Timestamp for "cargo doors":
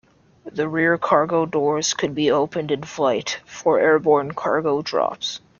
0.97-1.93